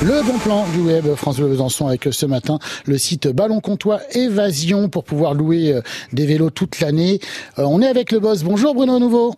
[0.00, 4.88] Le bon plan du web, Bleu Besançon, avec ce matin le site Ballon Comtois Évasion
[4.88, 5.82] pour pouvoir louer euh,
[6.14, 7.20] des vélos toute l'année.
[7.58, 8.42] Euh, on est avec le boss.
[8.42, 9.34] Bonjour Bruno Nouveau.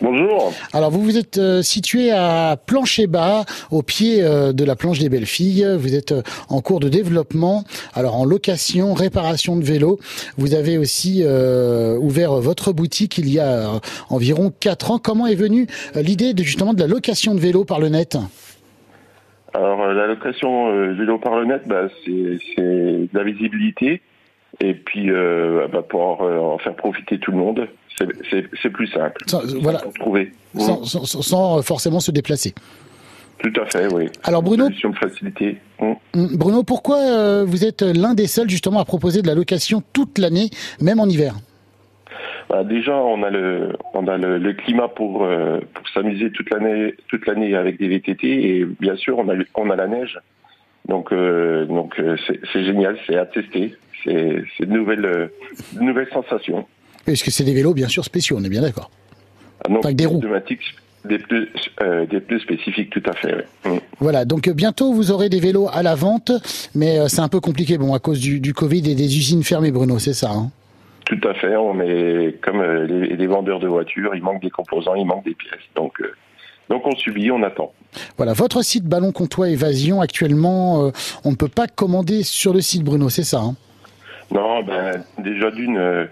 [0.00, 0.52] Bonjour.
[0.72, 5.08] Alors vous vous êtes euh, situé à Plancher-Bas, au pied euh, de la planche des
[5.08, 5.66] belles filles.
[5.78, 7.64] Vous êtes euh, en cours de développement.
[7.94, 9.98] Alors en location, réparation de vélos.
[10.36, 14.98] Vous avez aussi ouvert votre boutique il y a environ quatre ans.
[14.98, 18.16] Comment est venue l'idée de justement de la location de vélos par le net?
[19.52, 24.02] Alors la location vélo par le net, bah, c'est c'est de la visibilité
[24.60, 27.68] et puis euh, bah, pour euh, en faire profiter tout le monde,
[27.98, 29.22] c'est- plus simple.
[29.26, 30.32] Sans- Voilà, Pour trouver.
[30.58, 32.54] sans, sans- sans forcément se déplacer.
[33.38, 34.08] Tout à fait, oui.
[34.22, 35.58] Alors Bruno, Solution de facilité.
[35.80, 35.92] Mm.
[36.14, 39.82] Mm, Bruno, pourquoi euh, vous êtes l'un des seuls justement à proposer de la location
[39.92, 40.48] toute l'année,
[40.80, 41.34] même en hiver?
[42.48, 46.50] Bah, déjà, on a le on a le, le climat pour euh, pour s'amuser toute
[46.50, 48.24] l'année toute l'année avec des VTT
[48.58, 50.18] et bien sûr on a on a la neige.
[50.88, 53.74] Donc euh, donc euh, c'est c'est génial, c'est à tester.
[54.04, 56.66] C'est c'est de nouvelles euh, sensations.
[57.06, 58.90] Parce que c'est des vélos bien sûr spéciaux, on est bien d'accord.
[59.64, 60.20] Ah, des roues.
[60.20, 60.74] pneumatiques,
[61.04, 61.48] des pneus,
[61.82, 63.46] euh, des spécifiques, tout à fait.
[63.64, 63.78] Mm.
[64.00, 66.32] Voilà, donc euh, bientôt vous aurez des vélos à la vente,
[66.74, 69.42] mais euh, c'est un peu compliqué, bon, à cause du, du Covid et des usines
[69.42, 70.50] fermées, Bruno, c'est ça hein?
[71.06, 71.54] Tout à fait.
[71.56, 75.34] On est comme les, les vendeurs de voitures, il manque des composants, il manque des
[75.34, 75.60] pièces.
[75.76, 76.00] Donc
[76.70, 77.72] donc on subit, on attend.
[78.16, 80.90] Voilà, votre site Ballon Comtois Évasion, actuellement,
[81.24, 83.54] on ne peut pas commander sur le site, Bruno, c'est ça hein?
[84.34, 86.06] Non, ben déjà d'une, euh,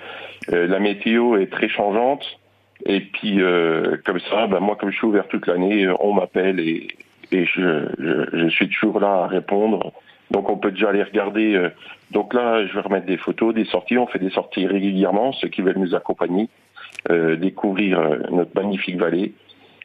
[0.52, 2.38] euh, la météo est très changeante.
[2.86, 6.60] Et puis euh, comme ça, ben, moi comme je suis ouvert toute l'année, on m'appelle
[6.60, 6.88] et,
[7.32, 9.92] je, suis toujours là à répondre.
[10.30, 11.70] Donc on peut déjà aller regarder.
[12.10, 13.96] donc là, je vais remettre des photos, des sorties.
[13.96, 15.32] On fait des sorties régulièrement.
[15.32, 16.50] Ceux qui veulent nous accompagner,
[17.08, 19.32] découvrir notre magnifique vallée.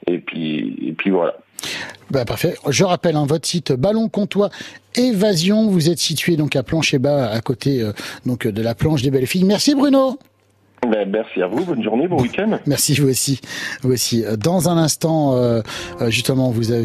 [0.08, 1.36] Et puis et puis voilà.
[2.12, 2.56] Bah, parfait.
[2.70, 4.50] Je rappelle hein, votre site Ballon Comtois
[4.96, 5.68] Évasion.
[5.68, 7.92] Vous êtes situé donc à Plancher-Bas, à côté euh,
[8.26, 9.44] donc de la planche des belles filles.
[9.44, 10.17] Merci Bruno.
[10.88, 11.66] Ben, merci à vous.
[11.66, 12.60] Bonne journée, bon week-end.
[12.67, 13.42] Merci vous aussi.
[13.82, 14.23] Vous aussi.
[14.38, 15.62] Dans un instant, euh,
[16.02, 16.84] euh, justement, vous avez